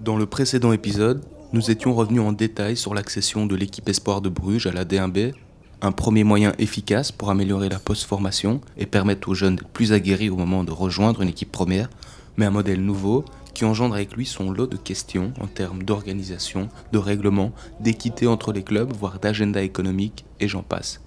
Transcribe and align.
Dans 0.00 0.16
le 0.16 0.26
précédent 0.26 0.72
épisode, 0.72 1.24
nous 1.52 1.70
étions 1.70 1.94
revenus 1.94 2.22
en 2.22 2.32
détail 2.32 2.76
sur 2.76 2.94
l'accession 2.94 3.46
de 3.46 3.54
l'équipe 3.54 3.88
Espoir 3.88 4.20
de 4.20 4.28
Bruges 4.28 4.66
à 4.66 4.72
la 4.72 4.84
D1B, 4.84 5.34
un 5.82 5.92
premier 5.92 6.24
moyen 6.24 6.52
efficace 6.58 7.12
pour 7.12 7.30
améliorer 7.30 7.68
la 7.68 7.78
post-formation 7.78 8.60
et 8.76 8.86
permettre 8.86 9.28
aux 9.28 9.34
jeunes 9.34 9.60
plus 9.72 9.92
aguerris 9.92 10.30
au 10.30 10.36
moment 10.36 10.64
de 10.64 10.72
rejoindre 10.72 11.22
une 11.22 11.28
équipe 11.28 11.52
première, 11.52 11.90
mais 12.36 12.46
un 12.46 12.50
modèle 12.50 12.82
nouveau 12.82 13.24
qui 13.54 13.64
engendre 13.64 13.94
avec 13.94 14.14
lui 14.14 14.24
son 14.24 14.50
lot 14.50 14.66
de 14.66 14.76
questions 14.76 15.32
en 15.40 15.46
termes 15.46 15.82
d'organisation, 15.82 16.68
de 16.92 16.98
règlement, 16.98 17.52
d'équité 17.80 18.26
entre 18.26 18.52
les 18.52 18.62
clubs, 18.62 18.92
voire 18.92 19.18
d'agenda 19.18 19.62
économique, 19.62 20.24
et 20.40 20.48
j'en 20.48 20.62
passe. 20.62 21.00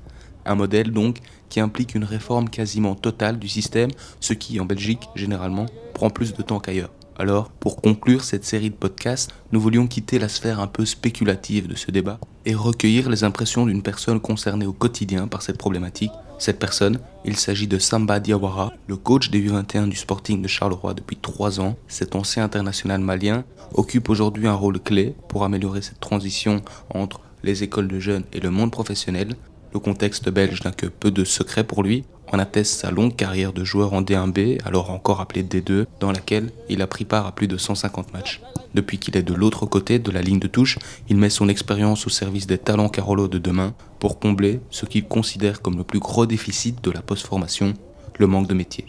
Un 0.46 0.55
modèle 0.55 0.91
donc 0.91 1.20
qui 1.50 1.59
implique 1.59 1.96
une 1.96 2.04
réforme 2.04 2.50
quasiment 2.50 2.96
totale 2.96 3.39
du 3.39 3.48
système, 3.48 3.91
ce 4.20 4.34
qui 4.34 4.60
en 4.60 4.66
Belgique 4.66 5.10
généralement 5.15 5.65
prend 5.93 6.10
plus 6.10 6.33
de 6.33 6.42
temps 6.42 6.60
qu'ailleurs. 6.60 6.92
Alors, 7.18 7.50
pour 7.50 7.82
conclure 7.82 8.25
cette 8.25 8.43
série 8.43 8.70
de 8.70 8.75
podcasts, 8.75 9.34
nous 9.54 9.61
voulions 9.61 9.87
quitter 9.87 10.20
la 10.20 10.28
sphère 10.28 10.60
un 10.60 10.68
peu 10.68 10.86
spéculative 10.86 11.68
de 11.68 11.75
ce 11.75 11.89
débat 11.89 12.20
et 12.46 12.54
recueillir 12.54 13.10
les 13.10 13.23
impressions 13.23 13.65
d'une 13.65 13.82
personne 13.82 14.20
concernée 14.20 14.65
au 14.65 14.73
quotidien 14.73 15.28
par 15.28 15.42
cette 15.42 15.57
problématique. 15.57 16.11
Cette 16.39 16.59
personne, 16.59 17.00
il 17.23 17.37
s'agit 17.37 17.68
de 17.68 17.79
Samba 17.79 18.20
Diawara, 18.20 18.73
le 18.87 18.98
coach 18.98 19.29
des 19.29 19.42
U21 19.42 19.87
du 19.87 19.96
Sporting 19.96 20.42
de 20.42 20.48
Charleroi 20.50 20.93
depuis 20.93 21.15
trois 21.15 21.62
ans. 21.62 21.78
Cet 21.87 22.15
ancien 22.15 22.43
international 22.43 23.00
malien 23.00 23.46
occupe 23.73 24.09
aujourd'hui 24.09 24.48
un 24.48 24.54
rôle 24.54 24.82
clé 24.82 25.15
pour 25.29 25.46
améliorer 25.46 25.82
cette 25.82 26.01
transition 26.01 26.62
entre 26.93 27.21
les 27.43 27.64
écoles 27.64 27.87
de 27.87 28.00
jeunes 28.00 28.25
et 28.34 28.42
le 28.42 28.50
monde 28.50 28.71
professionnel. 28.71 29.36
Le 29.75 29.79
contexte 29.82 30.29
belge 30.29 30.64
n'a 30.64 30.71
que 30.71 30.86
peu 30.86 31.11
de 31.11 31.25
secrets 31.25 31.65
pour 31.65 31.84
lui, 31.84 32.06
en 32.31 32.39
atteste 32.39 32.80
sa 32.80 32.92
longue 32.92 33.14
carrière 33.14 33.52
de 33.52 33.66
joueur 33.66 33.92
en 33.92 34.02
D1B, 34.02 34.61
alors 34.64 34.89
encore 34.89 35.20
appelé 35.20 35.44
D2, 35.44 35.86
dans 36.00 36.14
laquelle 36.14 36.52
il 36.70 36.81
a 36.81 36.88
pris 36.88 37.04
part 37.04 37.28
à 37.28 37.34
plus 37.34 37.50
de 37.50 37.58
150 37.58 38.14
matchs. 38.14 38.40
Depuis 38.73 39.00
qu'il 39.00 39.18
est 39.18 39.22
de 39.22 39.34
l'autre 39.34 39.66
côté 39.66 40.00
de 40.00 40.12
la 40.12 40.22
ligne 40.22 40.40
de 40.40 40.48
touche, 40.48 40.80
il 41.09 41.18
met 41.18 41.30
son 41.30 41.50
expérience 41.50 42.08
au 42.08 42.09
service 42.09 42.48
des 42.48 42.58
talents 42.58 42.88
Carolo 42.88 43.28
de 43.28 43.38
demain 43.38 43.73
pour 44.00 44.18
combler 44.18 44.62
ce 44.70 44.86
qu'il 44.86 45.09
considère 45.09 45.62
comme 45.62 45.76
le 45.76 45.84
plus 45.84 46.00
gros 46.00 46.26
déficit 46.26 46.81
de 46.81 46.92
la 46.92 47.02
post-formation, 47.02 47.73
le 48.18 48.28
manque 48.28 48.48
de 48.48 48.53
métier. 48.53 48.86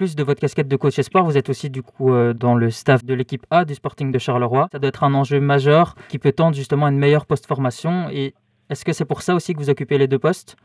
Plus 0.00 0.16
de 0.16 0.22
votre 0.22 0.40
casquette 0.40 0.66
de 0.66 0.76
coach 0.76 0.98
espoir, 0.98 1.26
vous 1.26 1.36
êtes 1.36 1.50
aussi 1.50 1.68
du 1.68 1.82
coup 1.82 2.14
euh, 2.14 2.32
dans 2.32 2.54
le 2.54 2.70
staff 2.70 3.04
de 3.04 3.12
l'équipe 3.12 3.44
A 3.50 3.66
du 3.66 3.74
Sporting 3.74 4.10
de 4.10 4.18
Charleroi. 4.18 4.66
Ça 4.72 4.78
doit 4.78 4.88
être 4.88 5.04
un 5.04 5.12
enjeu 5.12 5.40
majeur 5.40 5.94
qui 6.08 6.18
peut 6.18 6.32
tendre 6.32 6.56
justement 6.56 6.86
à 6.86 6.90
une 6.90 6.96
meilleure 6.96 7.26
post-formation. 7.26 8.08
Et 8.10 8.32
est-ce 8.70 8.82
que 8.82 8.94
c'est 8.94 9.04
pour 9.04 9.20
ça 9.20 9.34
aussi 9.34 9.52
que 9.52 9.58
vous 9.58 9.68
occupez 9.68 9.98
les 9.98 10.08
deux 10.08 10.18
postes? 10.18 10.56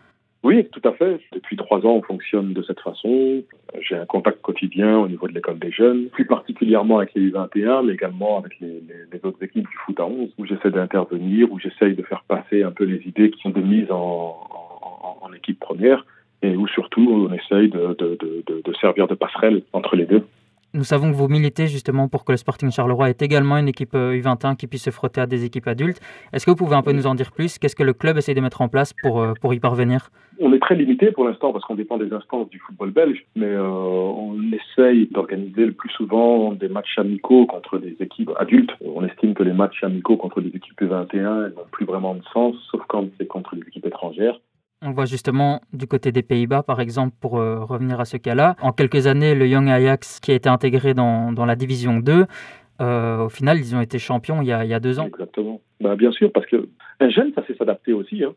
Oui, 0.44 0.66
tout 0.72 0.80
à 0.88 0.94
fait. 0.94 1.20
Depuis 1.34 1.58
trois 1.58 1.80
ans, 1.80 1.96
on 1.96 2.02
fonctionne 2.02 2.54
de 2.54 2.64
cette 2.64 2.80
façon. 2.80 3.44
J'ai 3.82 3.98
un 3.98 4.06
contact 4.06 4.42
quotidien 4.42 5.00
au 5.00 5.10
niveau 5.10 5.28
de 5.28 5.34
l'école 5.34 5.60
des 5.60 5.72
jeunes, 5.72 6.06
plus 6.14 6.26
particulièrement 6.26 7.00
avec 7.00 7.14
les 7.14 7.30
U21, 7.30 7.88
mais 7.88 7.96
également 7.96 8.38
avec 8.38 8.58
les, 8.62 8.80
autres 9.26 9.44
équipes 9.44 9.68
du 9.68 9.78
foot 9.86 10.00
à 10.00 10.06
11, 10.06 10.30
où 10.38 10.46
j'essaie 10.46 10.72
d'intervenir, 10.72 11.52
où 11.52 11.60
j'essaye 11.60 11.94
de 11.94 12.04
faire 12.04 12.24
passer 12.30 12.64
un 12.64 12.72
peu 12.72 12.86
les 12.86 13.06
idées 13.06 13.32
qui 13.32 13.42
sont 13.42 13.50
de 13.50 13.60
mise 13.60 13.92
en, 13.92 14.40
équipe 15.36 15.60
première 15.60 16.06
et 16.42 16.56
où 16.56 16.68
surtout 16.68 17.08
on 17.10 17.34
essaye 17.34 17.70
de, 17.70 18.35
servir 18.86 19.08
de 19.08 19.16
passerelle 19.16 19.64
entre 19.74 19.96
les 19.96 20.06
deux. 20.06 20.24
Nous 20.76 20.84
savons 20.84 21.10
que 21.10 21.16
vous 21.16 21.30
militez 21.30 21.68
justement 21.68 22.08
pour 22.10 22.26
que 22.26 22.34
le 22.34 22.38
Sporting 22.38 22.70
Charleroi 22.70 23.10
ait 23.10 23.22
également 23.22 23.58
une 23.58 23.70
équipe 23.70 23.96
U21 23.96 24.58
qui 24.58 24.68
puisse 24.68 24.84
se 24.84 24.90
frotter 24.90 25.22
à 25.22 25.26
des 25.26 25.46
équipes 25.46 25.68
adultes. 25.68 26.02
Est-ce 26.34 26.46
que 26.46 26.52
vous 26.52 26.58
pouvez 26.58 26.76
un 26.76 26.82
peu 26.82 26.92
nous 26.92 27.08
en 27.08 27.16
dire 27.16 27.32
plus? 27.32 27.58
Qu'est-ce 27.58 27.78
que 27.78 27.84
le 27.84 27.94
club 27.94 28.18
essaie 28.18 28.34
de 28.34 28.42
mettre 28.42 28.62
en 28.62 28.68
place 28.68 28.92
pour, 29.02 29.22
euh, 29.22 29.34
pour 29.42 29.54
y 29.54 29.60
parvenir? 29.60 30.10
On 30.40 30.52
est 30.52 30.60
très 30.60 30.76
limité 30.76 31.12
pour 31.12 31.26
l'instant 31.26 31.54
parce 31.54 31.64
qu'on 31.64 31.76
dépend 31.76 31.98
des 31.98 32.12
instances 32.12 32.50
du 32.50 32.60
football 32.60 32.92
belge, 32.92 33.26
mais 33.38 33.48
euh, 33.48 33.64
on 33.64 34.36
essaye 34.52 35.08
d'organiser 35.12 35.66
le 35.66 35.72
plus 35.72 35.92
souvent 35.92 36.52
des 36.52 36.68
matchs 36.68 36.98
amicaux 36.98 37.46
contre 37.46 37.78
des 37.78 37.96
équipes 38.02 38.32
adultes. 38.38 38.72
On 38.84 39.04
estime 39.06 39.34
que 39.34 39.44
les 39.44 39.54
matchs 39.54 39.82
amicaux 39.82 40.18
contre 40.18 40.42
des 40.42 40.50
équipes 40.50 40.82
U21 40.82 41.56
n'ont 41.56 41.70
plus 41.72 41.86
vraiment 41.86 42.16
de 42.16 42.24
sens, 42.34 42.56
sauf 42.70 42.82
quand 42.90 43.08
c'est 43.18 43.28
contre 43.28 43.56
des 43.56 43.66
équipes 43.66 43.86
étrangères. 43.86 44.38
Voit 44.96 45.04
justement 45.04 45.62
du 45.74 45.88
côté 45.88 46.14
des 46.14 46.24
Pays-Bas, 46.24 46.64
par 46.64 46.80
exemple, 46.80 47.14
pour 47.20 47.38
euh, 47.38 47.66
revenir 47.66 48.00
à 48.00 48.06
ce 48.06 48.16
cas-là. 48.16 48.56
En 48.62 48.72
quelques 48.72 49.08
années, 49.08 49.36
le 49.36 49.46
Young 49.46 49.68
Ajax, 49.68 50.22
qui 50.22 50.32
a 50.32 50.36
été 50.36 50.48
intégré 50.48 50.94
dans, 50.94 51.34
la 51.46 51.56
division 51.58 51.98
2, 51.98 52.26
euh, 52.80 53.26
au 53.26 53.28
final, 53.28 53.58
ils 53.58 53.76
ont 53.76 53.82
été 53.82 54.00
champions 54.00 54.42
il 54.42 54.48
y 54.48 54.54
a, 54.54 54.80
deux 54.80 54.98
ans. 54.98 55.08
Exactement. 55.08 55.60
Bah, 55.82 55.98
bien 55.98 56.14
sûr, 56.14 56.32
parce 56.32 56.46
qu'un 56.46 57.10
jeune, 57.10 57.34
ça 57.34 57.46
sait 57.46 57.56
s'adapter 57.56 57.92
aussi, 57.92 58.24
hein, 58.24 58.36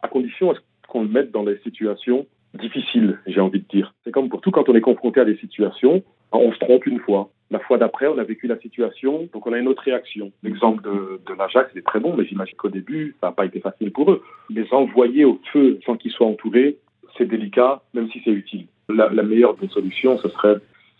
à 0.00 0.06
condition 0.06 0.54
qu'on 0.86 1.02
le 1.02 1.08
mette 1.08 1.32
dans 1.32 1.42
les 1.42 1.58
situations 1.64 2.26
difficiles, 2.54 3.18
j'ai 3.26 3.40
envie 3.40 3.58
de 3.58 3.66
dire. 3.66 3.92
C'est 4.04 4.12
comme 4.12 4.28
pour 4.28 4.40
tout, 4.40 4.52
quand 4.52 4.68
on 4.68 4.76
est 4.76 4.80
confronté 4.80 5.18
à 5.18 5.24
des 5.24 5.36
situations, 5.38 6.04
on 6.30 6.52
se 6.52 6.58
trompe 6.58 6.86
une 6.86 7.00
fois. 7.00 7.30
La 7.50 7.58
fois 7.60 7.78
d'après, 7.78 8.06
on 8.06 8.18
a 8.18 8.24
vécu 8.24 8.46
la 8.46 8.58
situation, 8.58 9.28
donc 9.32 9.46
on 9.46 9.52
a 9.52 9.58
une 9.58 9.68
autre 9.68 9.82
réaction. 9.82 10.32
L'exemple 10.42 10.82
de, 10.82 11.20
de 11.26 11.34
l'Ajax 11.34 11.74
est 11.76 11.86
très 11.86 11.98
bon, 11.98 12.14
mais 12.14 12.26
j'imagine 12.26 12.56
qu'au 12.56 12.68
début, 12.68 13.16
ça 13.20 13.28
n'a 13.28 13.32
pas 13.32 13.46
été 13.46 13.60
facile 13.60 13.90
pour 13.90 14.10
eux. 14.10 14.22
Les 14.50 14.66
envoyer 14.72 15.24
au 15.24 15.40
feu 15.52 15.78
sans 15.86 15.96
qu'ils 15.96 16.12
soient 16.12 16.26
entourés, 16.26 16.76
c'est 17.16 17.24
délicat, 17.24 17.82
même 17.94 18.10
si 18.10 18.20
c'est 18.22 18.32
utile. 18.32 18.66
La, 18.90 19.08
la, 19.08 19.22
meilleure 19.22 19.56
des 19.56 19.68
solutions, 19.68 20.18
ce 20.18 20.28
serait 20.28 20.56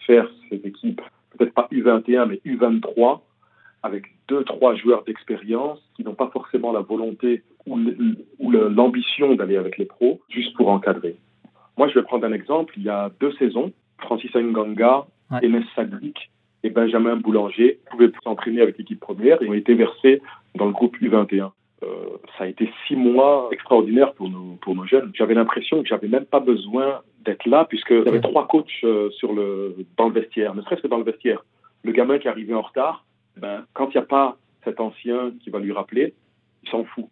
faire 0.07 0.31
ces 0.49 0.57
équipes, 0.65 1.03
peut-être 1.37 1.53
pas 1.53 1.69
U21, 1.71 2.27
mais 2.27 2.41
U23, 2.47 3.21
avec 3.83 4.05
deux, 4.29 4.43
trois 4.45 4.75
joueurs 4.75 5.05
d'expérience 5.05 5.79
qui 5.97 6.05
n'ont 6.05 6.15
pas 6.15 6.29
forcément 6.29 6.73
la 6.73 6.81
volonté 6.81 7.43
ou 7.67 8.51
l'ambition 8.51 9.35
d'aller 9.35 9.57
avec 9.57 9.77
les 9.77 9.85
pros, 9.85 10.21
juste 10.31 10.57
pour 10.57 10.71
encadrer. 10.71 11.17
Moi, 11.77 11.89
je 11.89 11.95
vais 11.95 12.03
prendre 12.03 12.27
un 12.27 12.33
exemple. 12.33 12.75
Il 12.77 12.85
y 12.85 12.89
a 12.89 13.11
deux 13.21 13.33
saisons, 13.33 13.73
Francis 13.99 14.35
Nganga, 14.35 15.07
ouais. 15.31 15.47
Enes 15.47 15.65
Sadik 15.77 16.31
et 16.65 16.71
Benjamin 16.71 17.17
Boulanger 17.17 17.79
pouvaient 17.91 18.11
s'entraîner 18.25 18.61
avec 18.61 18.79
l'équipe 18.79 19.01
première 19.01 19.41
et 19.43 19.49
ont 19.49 19.55
été 19.55 19.75
versés 19.75 20.23
dans 20.55 20.67
le 20.67 20.73
groupe 20.73 20.97
U21. 20.99 21.51
Euh, 21.85 21.87
ça 22.37 22.45
a 22.45 22.47
été 22.49 22.69
six 22.87 22.97
mois 22.97 23.49
extraordinaires 23.53 24.13
pour 24.15 24.29
nos, 24.29 24.57
pour 24.61 24.75
nos 24.75 24.85
jeunes. 24.85 25.13
J'avais 25.15 25.35
l'impression 25.35 25.81
que 25.81 25.89
j'avais 25.89 26.09
même 26.09 26.25
pas 26.25 26.41
besoin 26.41 27.03
d'être 27.25 27.47
là 27.47 27.65
puisque 27.65 27.91
y 27.91 28.09
avait 28.09 28.21
trois 28.21 28.49
coachs 28.49 28.67
euh, 28.83 29.11
sur 29.11 29.33
le, 29.33 29.77
dans 29.97 30.09
le 30.09 30.15
vestiaire, 30.15 30.55
ne 30.55 30.63
serait-ce 30.63 30.83
que 30.83 30.89
dans 30.89 30.99
le 30.99 31.05
vestiaire. 31.05 31.45
Le 31.85 31.93
gamin 31.93 32.19
qui 32.19 32.27
arrivait 32.27 32.55
en 32.55 32.63
retard, 32.63 33.05
ben, 33.37 33.65
quand 33.75 33.87
il 33.95 33.99
n'y 33.99 34.03
a 34.03 34.07
pas 34.07 34.37
cet 34.65 34.81
ancien 34.81 35.33
qui 35.43 35.51
va 35.51 35.61
lui 35.61 35.73
rappeler, 35.73 36.15
il 36.65 36.71
s'en 36.71 36.83
fout. 36.85 37.07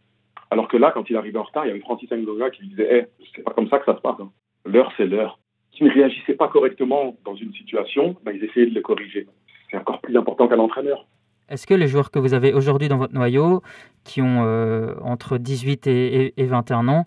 Alors 0.51 0.67
que 0.67 0.77
là, 0.77 0.91
quand 0.93 1.09
il 1.11 1.17
arrivait 1.17 1.39
en 1.39 1.45
retard, 1.45 1.65
il 1.65 1.69
y 1.69 1.71
avait 1.71 1.81
Francis 1.81 2.11
Ngoga 2.11 2.51
qui 2.51 2.63
lui 2.63 2.69
disait 2.69 2.93
hey, 2.93 3.07
c'est 3.35 3.43
pas 3.43 3.53
comme 3.53 3.69
ça 3.69 3.79
que 3.79 3.85
ça 3.85 3.97
se 3.97 4.01
passe. 4.01 4.17
Hein. 4.21 4.31
L'heure, 4.65 4.93
c'est 4.97 5.07
l'heure. 5.07 5.39
S'ils 5.77 5.87
ne 5.87 5.93
réagissaient 5.93 6.35
pas 6.35 6.49
correctement 6.49 7.17
dans 7.25 7.35
une 7.35 7.53
situation, 7.53 8.17
ben, 8.25 8.33
ils 8.35 8.45
essayaient 8.45 8.67
de 8.67 8.75
le 8.75 8.81
corriger. 8.81 9.27
C'est 9.71 9.77
encore 9.77 10.01
plus 10.01 10.17
important 10.17 10.49
qu'un 10.49 10.59
entraîneur. 10.59 11.07
Est-ce 11.49 11.67
que 11.67 11.75
les 11.75 11.87
joueurs 11.87 12.11
que 12.11 12.19
vous 12.19 12.35
avez 12.35 12.55
aujourd'hui 12.55 12.89
dans 12.89 12.97
votre 12.97 13.15
noyau, 13.15 13.63
qui 14.05 14.23
ont 14.23 14.45
euh, 14.45 14.95
entre 15.03 15.39
18 15.39 15.87
et, 15.87 16.35
et, 16.37 16.45
21 16.45 16.89
ans, 16.89 17.05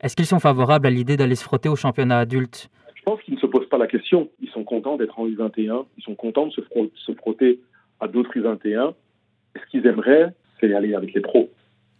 est-ce 0.00 0.16
qu'ils 0.16 0.26
sont 0.26 0.38
favorables 0.38 0.86
à 0.86 0.90
l'idée 0.90 1.16
d'aller 1.16 1.34
se 1.34 1.44
frotter 1.44 1.68
au 1.68 1.76
championnat 1.76 2.18
adulte? 2.18 2.70
Je 2.94 3.02
pense 3.02 3.20
qu'ils 3.22 3.34
ne 3.34 3.40
se 3.40 3.46
posent 3.46 3.68
pas 3.68 3.78
la 3.78 3.88
question. 3.88 4.30
Ils 4.40 4.48
sont 4.50 4.64
contents 4.64 4.96
d'être 4.96 5.18
en 5.18 5.26
U21. 5.26 5.84
Ils 5.98 6.04
sont 6.04 6.14
contents 6.14 6.46
de 6.46 6.52
se, 6.52 6.60
frotter, 6.60 6.92
se 6.94 7.12
frotter 7.12 7.60
à 8.00 8.08
d'autres 8.08 8.30
U21. 8.36 8.94
Ce 9.56 9.70
qu'ils 9.70 9.86
aimeraient, 9.86 10.32
c'est 10.60 10.72
aller 10.72 10.94
avec 10.94 11.12
les 11.12 11.20
pros. 11.20 11.50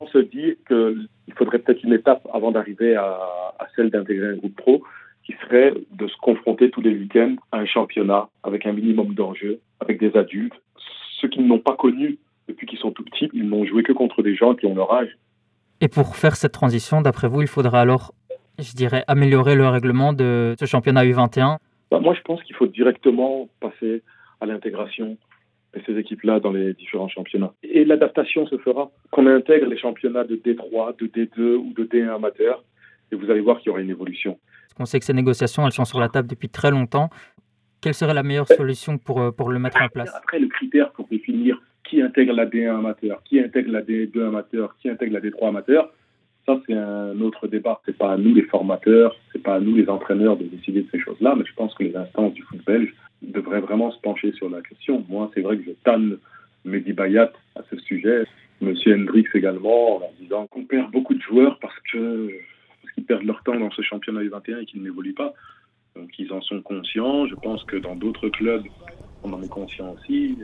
On 0.00 0.06
se 0.06 0.18
dit 0.18 0.56
qu'il 0.66 1.34
faudrait 1.34 1.58
peut-être 1.58 1.82
une 1.82 1.92
étape 1.92 2.26
avant 2.32 2.52
d'arriver 2.52 2.94
à, 2.94 3.18
à 3.58 3.66
celle 3.76 3.90
d'intégrer 3.90 4.28
un 4.28 4.36
groupe 4.36 4.56
pro 4.56 4.82
qui 5.24 5.34
serait 5.42 5.72
de 5.92 6.08
se 6.08 6.16
confronter 6.20 6.70
tous 6.70 6.80
les 6.80 6.90
week-ends 6.90 7.36
à 7.52 7.58
un 7.58 7.66
championnat 7.66 8.28
avec 8.42 8.66
un 8.66 8.72
minimum 8.72 9.14
d'enjeux, 9.14 9.60
avec 9.80 9.98
des 9.98 10.16
adultes. 10.16 10.54
Ceux 11.20 11.28
qui 11.28 11.40
ne 11.40 11.48
l'ont 11.48 11.60
pas 11.60 11.76
connu 11.76 12.18
depuis 12.48 12.66
qu'ils 12.66 12.78
sont 12.78 12.90
tout 12.90 13.04
petits, 13.04 13.30
ils 13.32 13.48
n'ont 13.48 13.64
joué 13.64 13.82
que 13.82 13.92
contre 13.92 14.22
des 14.22 14.34
gens 14.34 14.54
qui 14.54 14.66
ont 14.66 14.74
leur 14.74 14.92
âge. 14.92 15.16
Et 15.80 15.88
pour 15.88 16.16
faire 16.16 16.36
cette 16.36 16.52
transition, 16.52 17.00
d'après 17.00 17.28
vous, 17.28 17.42
il 17.42 17.48
faudra 17.48 17.80
alors, 17.80 18.12
je 18.58 18.72
dirais, 18.74 19.04
améliorer 19.06 19.54
le 19.54 19.68
règlement 19.68 20.12
de 20.12 20.54
ce 20.58 20.64
championnat 20.64 21.04
U21 21.04 21.58
bah, 21.90 22.00
Moi, 22.00 22.14
je 22.14 22.22
pense 22.22 22.42
qu'il 22.42 22.56
faut 22.56 22.66
directement 22.66 23.48
passer 23.60 24.02
à 24.40 24.46
l'intégration 24.46 25.16
de 25.74 25.80
ces 25.86 25.96
équipes-là 25.96 26.40
dans 26.40 26.52
les 26.52 26.74
différents 26.74 27.08
championnats. 27.08 27.52
Et 27.62 27.84
l'adaptation 27.84 28.46
se 28.46 28.58
fera. 28.58 28.90
Qu'on 29.10 29.26
intègre 29.26 29.66
les 29.66 29.78
championnats 29.78 30.24
de 30.24 30.36
D3, 30.36 30.98
de 30.98 31.06
D2 31.06 31.54
ou 31.54 31.72
de 31.76 31.84
D1 31.84 32.14
amateur, 32.14 32.62
et 33.10 33.16
vous 33.16 33.30
allez 33.30 33.40
voir 33.40 33.58
qu'il 33.58 33.68
y 33.68 33.70
aura 33.70 33.80
une 33.80 33.90
évolution. 33.90 34.38
On 34.78 34.84
sait 34.84 34.98
que 34.98 35.04
ces 35.04 35.12
négociations, 35.12 35.64
elles 35.66 35.72
sont 35.72 35.84
sur 35.84 36.00
la 36.00 36.08
table 36.08 36.28
depuis 36.28 36.48
très 36.48 36.70
longtemps. 36.70 37.10
Quelle 37.80 37.94
serait 37.94 38.14
la 38.14 38.22
meilleure 38.22 38.48
solution 38.48 38.98
pour, 38.98 39.34
pour 39.34 39.50
le 39.50 39.58
mettre 39.58 39.80
en 39.80 39.88
place? 39.88 40.12
Après, 40.14 40.38
le 40.38 40.48
critère 40.48 40.90
pour 40.92 41.06
définir 41.08 41.60
qui 41.92 42.00
intègre 42.00 42.32
la 42.32 42.46
D1 42.46 42.78
amateur, 42.78 43.22
qui 43.24 43.38
intègre 43.38 43.70
la 43.70 43.82
D2 43.82 44.26
amateur, 44.26 44.74
qui 44.80 44.88
intègre 44.88 45.12
la 45.12 45.20
D3 45.20 45.48
amateur, 45.48 45.92
ça 46.46 46.60
c'est 46.66 46.74
un 46.74 47.20
autre 47.20 47.46
débat. 47.46 47.80
C'est 47.84 47.96
pas 47.96 48.12
à 48.12 48.16
nous 48.16 48.34
les 48.34 48.42
formateurs, 48.42 49.14
c'est 49.30 49.42
pas 49.42 49.56
à 49.56 49.60
nous 49.60 49.76
les 49.76 49.88
entraîneurs 49.88 50.36
de 50.36 50.44
décider 50.44 50.82
de 50.82 50.88
ces 50.90 50.98
choses-là, 50.98 51.34
mais 51.36 51.44
je 51.44 51.52
pense 51.54 51.74
que 51.74 51.82
les 51.82 51.94
instances 51.94 52.32
du 52.34 52.42
foot 52.42 52.64
belge 52.64 52.94
devraient 53.20 53.60
vraiment 53.60 53.90
se 53.90 54.00
pencher 54.00 54.32
sur 54.32 54.48
la 54.48 54.62
question. 54.62 55.04
Moi, 55.08 55.30
c'est 55.34 55.42
vrai 55.42 55.58
que 55.58 55.64
je 55.64 55.72
tanne 55.84 56.18
Mehdi 56.64 56.92
Bayat 56.92 57.30
à 57.56 57.60
ce 57.70 57.76
sujet, 57.80 58.24
Monsieur 58.60 58.94
Hendrix 58.94 59.26
également, 59.34 59.96
en 59.96 60.12
disant 60.18 60.46
qu'on 60.46 60.64
perd 60.64 60.90
beaucoup 60.90 61.14
de 61.14 61.20
joueurs 61.20 61.58
parce 61.60 61.78
que 61.92 62.28
parce 62.28 62.51
perdent 63.12 63.24
leur 63.24 63.42
temps 63.42 63.60
dans 63.60 63.70
ce 63.70 63.82
championnat 63.82 64.22
U21 64.22 64.62
et 64.62 64.64
qu'ils 64.64 64.82
n'évoluent 64.82 65.12
pas. 65.12 65.34
Donc 65.94 66.18
ils 66.18 66.32
en 66.32 66.40
sont 66.40 66.62
conscients. 66.62 67.26
Je 67.26 67.34
pense 67.34 67.62
que 67.64 67.76
dans 67.76 67.94
d'autres 67.94 68.30
clubs, 68.30 68.64
on 69.22 69.30
en 69.34 69.42
est 69.42 69.50
conscient 69.50 69.92
aussi. 69.92 70.38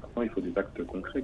Maintenant, 0.00 0.22
il 0.22 0.30
faut 0.30 0.40
des 0.40 0.56
actes 0.56 0.82
concrets. 0.86 1.22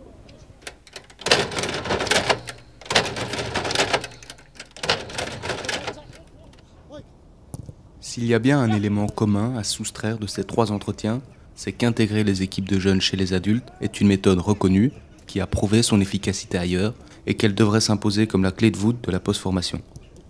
S'il 8.00 8.26
y 8.26 8.34
a 8.34 8.38
bien 8.38 8.60
un 8.60 8.70
élément 8.70 9.06
commun 9.06 9.56
à 9.56 9.64
soustraire 9.64 10.18
de 10.18 10.26
ces 10.26 10.44
trois 10.44 10.72
entretiens, 10.72 11.22
c'est 11.54 11.72
qu'intégrer 11.72 12.22
les 12.22 12.42
équipes 12.42 12.68
de 12.68 12.78
jeunes 12.78 13.00
chez 13.00 13.16
les 13.16 13.32
adultes 13.32 13.72
est 13.80 14.02
une 14.02 14.08
méthode 14.08 14.40
reconnue 14.40 14.92
qui 15.26 15.40
a 15.40 15.46
prouvé 15.46 15.82
son 15.82 16.02
efficacité 16.02 16.58
ailleurs 16.58 16.92
et 17.26 17.32
qu'elle 17.32 17.54
devrait 17.54 17.80
s'imposer 17.80 18.26
comme 18.26 18.42
la 18.42 18.52
clé 18.52 18.70
de 18.70 18.76
voûte 18.76 19.02
de 19.02 19.10
la 19.10 19.20
post-formation. 19.20 19.80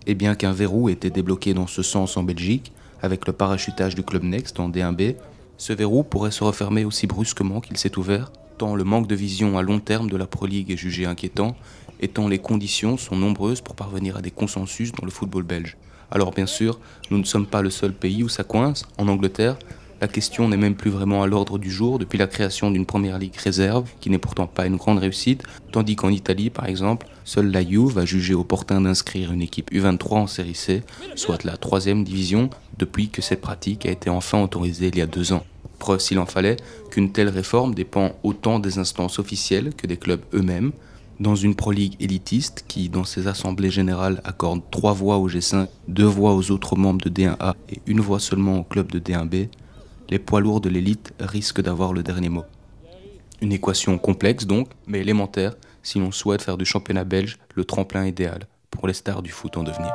Et 0.07 0.15
bien 0.15 0.35
qu'un 0.35 0.51
verrou 0.51 0.89
ait 0.89 0.93
été 0.93 1.09
débloqué 1.09 1.53
dans 1.53 1.67
ce 1.67 1.83
sens 1.83 2.17
en 2.17 2.23
Belgique, 2.23 2.71
avec 3.01 3.27
le 3.27 3.33
parachutage 3.33 3.95
du 3.95 4.03
club 4.03 4.23
Next 4.23 4.59
en 4.59 4.69
D1B, 4.69 5.15
ce 5.57 5.73
verrou 5.73 6.03
pourrait 6.03 6.31
se 6.31 6.43
refermer 6.43 6.85
aussi 6.85 7.07
brusquement 7.07 7.61
qu'il 7.61 7.77
s'est 7.77 7.97
ouvert, 7.97 8.31
tant 8.57 8.75
le 8.75 8.83
manque 8.83 9.07
de 9.07 9.15
vision 9.15 9.57
à 9.57 9.61
long 9.61 9.79
terme 9.79 10.09
de 10.09 10.17
la 10.17 10.25
Pro 10.25 10.45
League 10.45 10.71
est 10.71 10.77
jugé 10.77 11.05
inquiétant, 11.05 11.55
et 11.99 12.07
tant 12.07 12.27
les 12.27 12.39
conditions 12.39 12.97
sont 12.97 13.15
nombreuses 13.15 13.61
pour 13.61 13.75
parvenir 13.75 14.17
à 14.17 14.21
des 14.21 14.31
consensus 14.31 14.91
dans 14.91 15.05
le 15.05 15.11
football 15.11 15.43
belge. 15.43 15.77
Alors 16.09 16.31
bien 16.31 16.45
sûr, 16.45 16.79
nous 17.09 17.17
ne 17.17 17.23
sommes 17.23 17.45
pas 17.45 17.61
le 17.61 17.69
seul 17.69 17.93
pays 17.93 18.23
où 18.23 18.29
ça 18.29 18.43
coince. 18.43 18.85
En 18.97 19.07
Angleterre, 19.07 19.57
la 20.01 20.07
question 20.07 20.49
n'est 20.49 20.57
même 20.57 20.75
plus 20.75 20.89
vraiment 20.89 21.21
à 21.21 21.27
l'ordre 21.27 21.59
du 21.59 21.69
jour 21.69 21.99
depuis 21.99 22.17
la 22.17 22.25
création 22.25 22.71
d'une 22.71 22.87
première 22.87 23.19
ligue 23.19 23.35
réserve, 23.35 23.87
qui 23.99 24.09
n'est 24.09 24.17
pourtant 24.17 24.47
pas 24.47 24.65
une 24.65 24.77
grande 24.77 24.97
réussite, 24.97 25.43
tandis 25.71 25.95
qu'en 25.95 26.09
Italie, 26.09 26.49
par 26.49 26.65
exemple, 26.65 27.07
seule 27.23 27.51
la 27.51 27.63
Juve 27.63 27.99
a 27.99 28.05
jugé 28.05 28.33
opportun 28.33 28.81
d'inscrire 28.81 29.31
une 29.31 29.43
équipe 29.43 29.71
U23 29.71 30.13
en 30.15 30.27
série 30.27 30.55
C, 30.55 30.81
soit 31.15 31.43
la 31.43 31.55
troisième 31.55 32.03
division, 32.03 32.49
depuis 32.79 33.09
que 33.09 33.21
cette 33.21 33.41
pratique 33.41 33.85
a 33.85 33.91
été 33.91 34.09
enfin 34.09 34.41
autorisée 34.41 34.87
il 34.87 34.97
y 34.97 35.01
a 35.01 35.05
deux 35.05 35.33
ans. 35.33 35.45
Preuve 35.77 35.99
s'il 35.99 36.17
en 36.17 36.25
fallait 36.25 36.57
qu'une 36.89 37.11
telle 37.11 37.29
réforme 37.29 37.75
dépend 37.75 38.13
autant 38.23 38.57
des 38.57 38.79
instances 38.79 39.19
officielles 39.19 39.73
que 39.75 39.85
des 39.85 39.97
clubs 39.97 40.21
eux-mêmes, 40.33 40.71
dans 41.19 41.35
une 41.35 41.53
Pro 41.53 41.71
League 41.71 41.95
élitiste 41.99 42.65
qui, 42.67 42.89
dans 42.89 43.03
ses 43.03 43.27
assemblées 43.27 43.69
générales, 43.69 44.21
accorde 44.23 44.61
trois 44.71 44.93
voix 44.93 45.17
au 45.17 45.29
G5, 45.29 45.67
deux 45.87 46.05
voix 46.05 46.33
aux 46.33 46.49
autres 46.49 46.75
membres 46.75 47.05
de 47.05 47.11
D1A 47.11 47.53
et 47.69 47.79
une 47.85 47.99
voix 47.99 48.19
seulement 48.19 48.57
au 48.57 48.63
club 48.63 48.91
de 48.91 48.99
D1B, 48.99 49.49
les 50.11 50.19
poids 50.19 50.41
lourds 50.41 50.61
de 50.61 50.69
l'élite 50.69 51.13
risquent 51.19 51.61
d'avoir 51.61 51.93
le 51.93 52.03
dernier 52.03 52.29
mot. 52.29 52.43
Une 53.41 53.53
équation 53.53 53.97
complexe 53.97 54.45
donc, 54.45 54.67
mais 54.85 54.99
élémentaire 54.99 55.55
si 55.81 55.97
l'on 55.97 56.11
souhaite 56.11 56.43
faire 56.43 56.57
du 56.57 56.65
championnat 56.65 57.05
belge 57.05 57.39
le 57.55 57.63
tremplin 57.63 58.05
idéal 58.05 58.47
pour 58.69 58.87
les 58.87 58.93
stars 58.93 59.23
du 59.23 59.31
foot 59.31 59.57
en 59.57 59.63
devenir. 59.63 59.91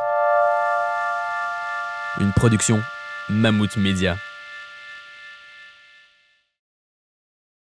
Une 2.20 2.32
production 2.32 2.80
Mammouth 3.28 3.76
Media. 3.76 4.16